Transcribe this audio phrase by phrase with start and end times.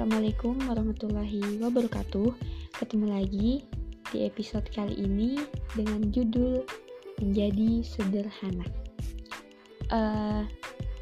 [0.00, 2.32] Assalamualaikum warahmatullahi wabarakatuh.
[2.72, 3.68] Ketemu lagi
[4.08, 5.36] di episode kali ini
[5.76, 6.64] dengan judul
[7.20, 8.64] menjadi sederhana.
[9.92, 10.48] Uh,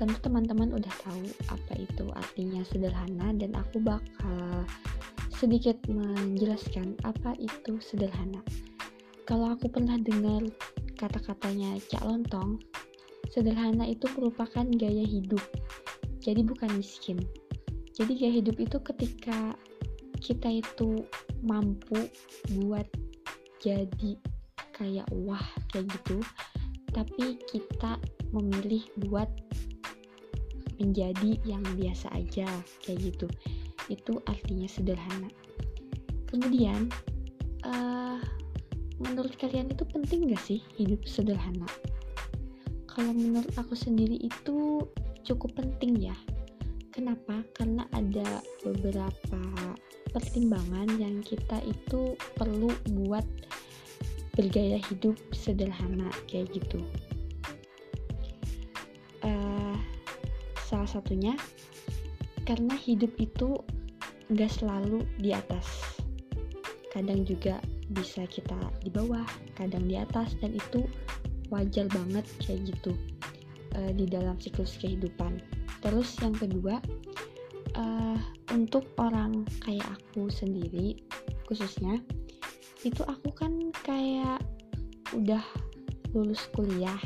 [0.00, 4.64] tentu teman-teman udah tahu apa itu artinya sederhana dan aku bakal
[5.28, 8.40] sedikit menjelaskan apa itu sederhana.
[9.28, 10.40] Kalau aku pernah dengar
[10.96, 12.64] kata-katanya Cak Lontong,
[13.28, 15.44] sederhana itu merupakan gaya hidup.
[16.24, 17.20] Jadi bukan miskin.
[17.96, 19.56] Jadi gaya hidup itu ketika
[20.20, 21.00] kita itu
[21.40, 21.96] mampu
[22.60, 22.84] buat
[23.64, 24.20] jadi
[24.76, 26.20] kayak wah kayak gitu,
[26.92, 27.96] tapi kita
[28.36, 29.32] memilih buat
[30.76, 32.44] menjadi yang biasa aja
[32.84, 33.26] kayak gitu.
[33.88, 35.32] Itu artinya sederhana.
[36.28, 36.92] Kemudian
[37.64, 38.20] uh,
[39.00, 41.64] menurut kalian itu penting gak sih hidup sederhana?
[42.92, 44.84] Kalau menurut aku sendiri itu
[45.24, 46.16] cukup penting ya
[47.06, 47.38] kenapa?
[47.54, 49.42] Karena ada beberapa
[50.10, 52.66] pertimbangan yang kita itu perlu
[52.98, 53.22] buat
[54.34, 56.82] bergaya hidup sederhana kayak gitu.
[59.22, 59.78] Uh,
[60.66, 61.38] salah satunya
[62.42, 63.54] karena hidup itu
[64.26, 65.62] nggak selalu di atas.
[66.90, 67.62] Kadang juga
[67.94, 69.22] bisa kita di bawah
[69.54, 70.82] kadang di atas dan itu
[71.54, 72.98] wajar banget kayak gitu
[73.74, 75.42] uh, di dalam siklus kehidupan.
[75.82, 76.78] Terus yang kedua
[77.74, 78.18] uh,
[78.54, 81.00] untuk orang kayak aku sendiri
[81.46, 82.02] khususnya
[82.82, 83.50] itu aku kan
[83.82, 84.42] kayak
[85.14, 85.42] udah
[86.14, 86.98] lulus kuliah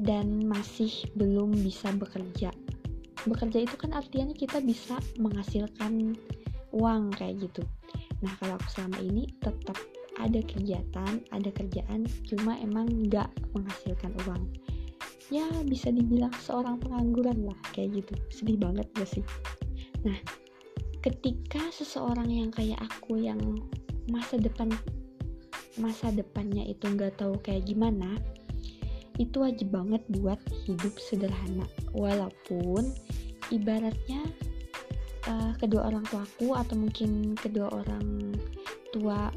[0.00, 2.48] dan masih belum bisa bekerja.
[3.28, 6.16] Bekerja itu kan artinya kita bisa menghasilkan
[6.72, 7.60] uang kayak gitu.
[8.24, 9.76] Nah kalau aku selama ini tetap
[10.20, 14.44] ada kegiatan ada kerjaan cuma emang nggak menghasilkan uang
[15.30, 18.14] ya bisa dibilang seorang pengangguran lah kayak gitu.
[18.30, 19.24] Sedih banget gak sih?
[20.02, 20.18] Nah
[21.00, 23.40] ketika seseorang yang kayak aku yang
[24.12, 24.68] masa depan
[25.80, 28.20] masa depannya itu nggak tahu kayak gimana
[29.16, 31.68] itu wajib banget buat hidup sederhana.
[31.92, 32.88] Walaupun
[33.52, 34.24] ibaratnya
[35.28, 38.32] uh, kedua orang tuaku atau mungkin kedua orang
[38.96, 39.28] tua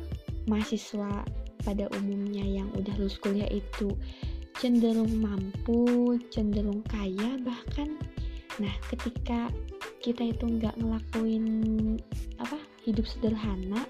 [0.48, 1.28] mahasiswa
[1.64, 3.92] pada umumnya yang udah lulus kuliah itu
[4.64, 8.00] cenderung mampu, cenderung kaya bahkan.
[8.64, 9.52] Nah ketika
[10.00, 11.44] kita itu nggak ngelakuin
[12.40, 12.56] apa
[12.88, 13.84] hidup sederhana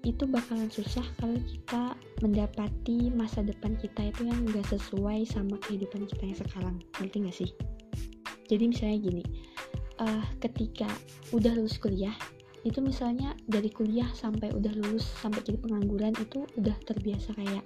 [0.00, 1.92] itu bakalan susah kalau kita
[2.24, 6.76] mendapati masa depan kita itu yang gak sesuai sama kehidupan kita yang sekarang.
[6.98, 7.50] Ngerti gak sih?
[8.48, 9.24] Jadi misalnya gini
[10.00, 10.88] uh, ketika
[11.36, 12.16] udah lulus kuliah
[12.64, 17.62] itu misalnya dari kuliah sampai udah lulus sampai jadi pengangguran itu udah terbiasa kayak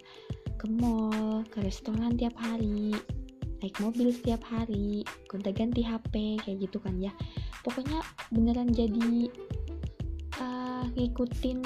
[0.57, 2.97] ke mall ke restoran tiap hari
[3.61, 7.13] naik mobil setiap hari gonta ganti HP kayak gitu kan ya.
[7.65, 9.33] Pokoknya beneran jadi
[10.39, 11.61] uh, ngikutin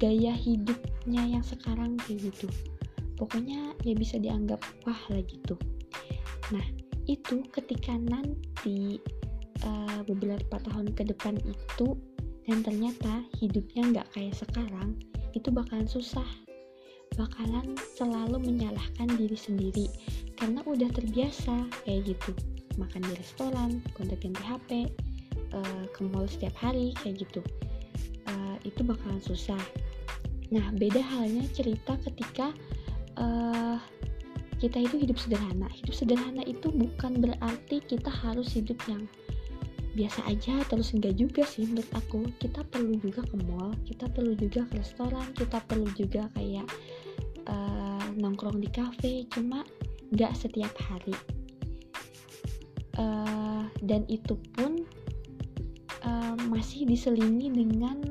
[0.00, 2.48] gaya hidupnya yang sekarang kayak gitu.
[3.20, 5.54] Pokoknya ya bisa dianggap wah lah gitu.
[6.54, 6.64] Nah
[7.08, 9.00] itu ketika nanti
[9.64, 11.96] uh, beberapa tahun ke depan itu
[12.48, 14.96] dan ternyata hidupnya nggak kayak sekarang
[15.36, 16.24] itu bakalan susah
[17.18, 19.86] bakalan selalu menyalahkan diri sendiri
[20.38, 22.30] karena udah terbiasa kayak gitu.
[22.78, 24.70] Makan di restoran, kontak ganti HP,
[25.50, 27.42] uh, eh, ke mall setiap hari kayak gitu.
[28.30, 29.58] Uh, itu bakalan susah.
[30.54, 32.54] Nah beda halnya cerita ketika
[33.18, 33.82] uh,
[34.62, 35.66] kita itu hidup sederhana.
[35.74, 39.02] Hidup sederhana itu bukan berarti kita harus hidup yang
[39.98, 42.30] biasa aja terus enggak juga sih menurut aku.
[42.38, 46.70] Kita perlu juga ke mall kita perlu juga ke restoran kita perlu juga kayak
[47.48, 49.64] uh, nongkrong di cafe cuma
[50.12, 51.16] nggak setiap hari.
[52.98, 54.82] Uh, dan itu pun
[56.02, 58.02] uh, masih diselingi dengan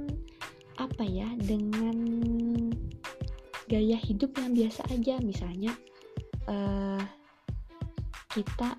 [0.78, 1.98] apa ya dengan
[3.68, 5.20] gaya hidup yang biasa aja.
[5.20, 5.74] Misalnya
[6.48, 7.02] uh,
[8.32, 8.78] kita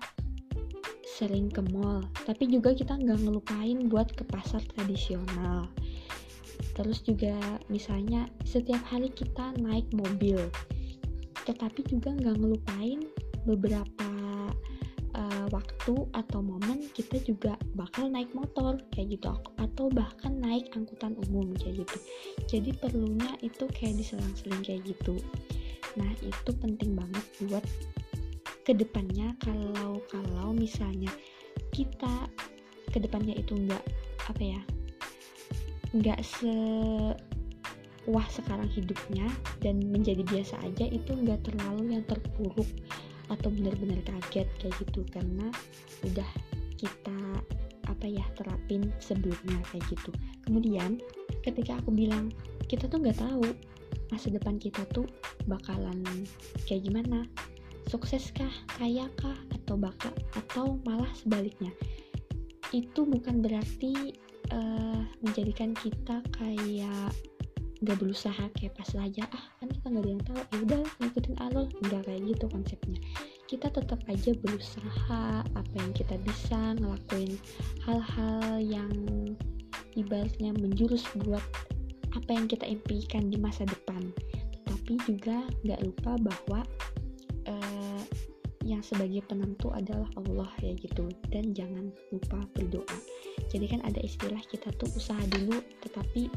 [1.19, 5.67] sering ke mall tapi juga kita nggak ngelupain buat ke pasar tradisional
[6.79, 7.35] terus juga
[7.67, 10.39] misalnya setiap hari kita naik mobil.
[11.43, 13.03] Tetapi juga nggak ngelupain
[13.43, 14.07] beberapa
[15.49, 19.27] waktu atau momen kita juga bakal naik motor kayak gitu.
[19.59, 21.97] Atau bahkan naik angkutan umum kayak gitu.
[22.47, 25.19] Jadi perlunya itu kayak diselang-seling kayak gitu.
[25.99, 27.65] Nah itu penting banget buat
[28.63, 31.11] ke depannya kalau kalau misalnya
[31.73, 32.29] kita
[32.93, 33.81] ke depannya itu enggak
[34.29, 34.61] apa ya
[35.93, 36.53] enggak se
[38.09, 39.29] wah sekarang hidupnya
[39.61, 42.67] dan menjadi biasa aja itu enggak terlalu yang terpuruk
[43.29, 45.05] atau benar-benar kaget kayak gitu.
[45.13, 45.47] Karena
[46.05, 46.29] udah
[46.79, 47.19] kita
[47.89, 50.11] apa ya terapin sebelumnya kayak gitu.
[50.45, 51.01] Kemudian
[51.41, 52.33] ketika aku bilang
[52.69, 53.45] kita tuh nggak tahu
[54.13, 55.05] masa depan kita tuh
[55.45, 56.01] bakalan
[56.65, 57.25] kayak gimana.
[57.89, 61.73] Sukseskah kayakah atau bakal atau malah sebaliknya.
[62.69, 64.13] Itu bukan berarti
[64.53, 67.13] uh, menjadikan kita kayak
[67.79, 70.39] nggak berusaha kayak pas aja ah kan kita nggak ada yang tahu.
[70.39, 72.99] Ya udah ngikutin alur nggak kayak gitu konsepnya.
[73.47, 77.39] Kita tetap aja berusaha apa yang kita bisa ngelakuin
[77.87, 78.93] hal-hal yang
[79.95, 81.41] ibaratnya menjurus buat
[82.13, 84.11] apa yang kita impikan di masa depan.
[84.59, 86.61] Tetapi juga nggak lupa bahwa
[88.69, 91.09] yang sebagai penentu adalah Allah ya gitu.
[91.33, 92.97] Dan jangan lupa berdoa.
[93.49, 96.29] Jadi kan ada istilah kita tuh usaha dulu tetapi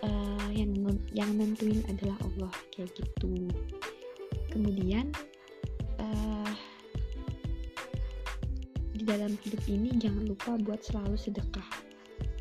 [0.00, 0.72] uh, yang
[1.12, 3.52] yang nentuin adalah Allah kayak gitu.
[4.48, 5.12] Kemudian
[6.00, 6.52] uh,
[8.96, 11.68] di dalam hidup ini jangan lupa buat selalu sedekah.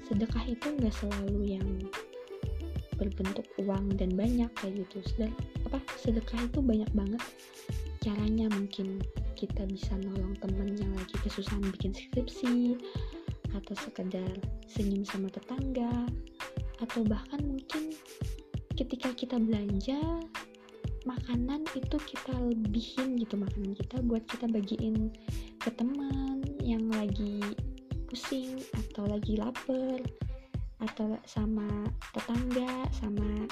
[0.07, 1.67] Sedekah itu nggak selalu yang
[2.95, 5.03] berbentuk uang dan banyak kayak gitu.
[5.03, 5.35] Sedang
[5.67, 7.19] apa sedekah itu banyak banget
[8.05, 9.01] caranya mungkin
[9.35, 12.79] kita bisa nolong temen yang lagi kesusahan bikin skripsi
[13.51, 14.31] atau sekedar
[14.67, 16.07] senyum sama tetangga
[16.79, 17.91] atau bahkan mungkin
[18.75, 19.99] ketika kita belanja
[21.05, 25.13] makanan itu kita lebihin gitu makanan kita buat kita bagiin
[25.61, 27.39] ke teman yang lagi
[28.09, 30.01] pusing atau lagi lapar
[30.83, 31.67] atau sama
[32.11, 33.47] tetangga sama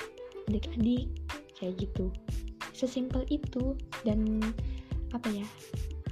[0.50, 1.08] adik-adik
[1.56, 2.12] kayak gitu.
[2.74, 4.42] Sesimpel itu dan
[5.13, 5.45] apa ya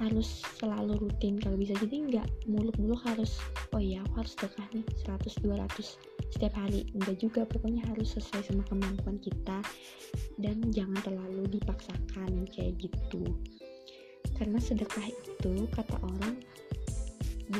[0.02, 1.38] harus selalu rutin.
[1.38, 3.38] Kalau bisa jadi nggak muluk-muluk harus
[3.74, 6.90] oh ya aku harus sedekah nih 100 200 setiap hari.
[6.98, 9.62] Enggak juga pokoknya harus sesuai sama kemampuan kita.
[10.42, 13.22] Dan jangan terlalu dipaksakan kayak gitu.
[14.34, 16.42] Karena sedekah itu kata orang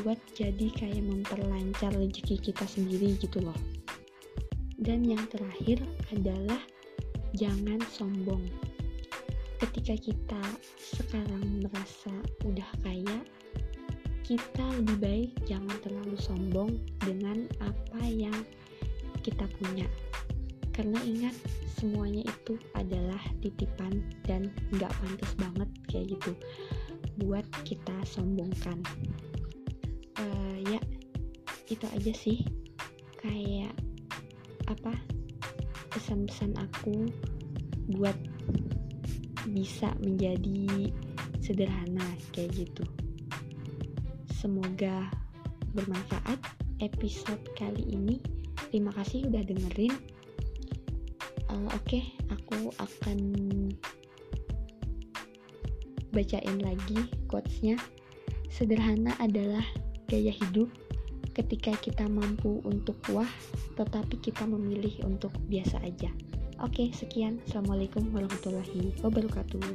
[0.02, 3.58] buat jadi kayak memperlancar rezeki kita sendiri gitu loh.
[4.82, 6.58] Dan yang terakhir adalah
[7.38, 8.42] jangan sombong
[9.72, 10.44] ketika kita
[10.76, 12.12] sekarang merasa
[12.44, 13.24] udah kaya
[14.28, 18.36] kita lebih baik jangan terlalu sombong dengan apa yang
[19.24, 19.88] kita punya.
[20.76, 21.32] Karena ingat
[21.80, 26.36] semuanya itu adalah titipan dan nggak pantas banget kayak gitu
[27.24, 28.84] buat kita sombongkan.
[30.20, 30.84] Uh, ya
[31.72, 32.44] itu aja sih.
[33.24, 33.72] Kayak
[34.68, 35.00] apa?
[35.96, 37.08] Pesan-pesan aku
[37.96, 38.20] buat
[39.50, 40.94] bisa menjadi
[41.42, 42.06] sederhana
[42.36, 42.86] kayak gitu.
[44.38, 45.10] Semoga
[45.74, 46.38] bermanfaat
[46.82, 48.18] episode kali ini.
[48.70, 49.94] Terima kasih udah dengerin.
[51.52, 53.20] Uh, Oke, okay, aku akan
[56.12, 57.80] bacain lagi quotesnya.
[58.52, 59.64] Sederhana adalah
[60.12, 60.68] gaya hidup
[61.32, 63.30] ketika kita mampu untuk wah,
[63.80, 66.12] tetapi kita memilih untuk biasa aja.
[66.62, 67.42] Oke, sekian.
[67.50, 69.66] Assalamualaikum warahmatullahi wabarakatuh.